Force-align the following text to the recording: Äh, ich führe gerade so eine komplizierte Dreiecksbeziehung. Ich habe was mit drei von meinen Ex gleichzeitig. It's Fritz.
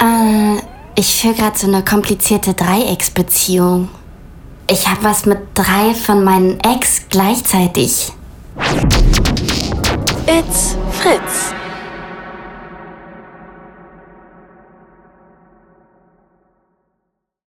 Äh, 0.00 0.60
ich 0.94 1.20
führe 1.20 1.34
gerade 1.34 1.58
so 1.58 1.66
eine 1.66 1.84
komplizierte 1.84 2.54
Dreiecksbeziehung. 2.54 3.88
Ich 4.68 4.88
habe 4.88 5.04
was 5.04 5.26
mit 5.26 5.38
drei 5.54 5.94
von 5.94 6.24
meinen 6.24 6.58
Ex 6.60 7.02
gleichzeitig. 7.08 8.12
It's 10.26 10.76
Fritz. 10.92 11.55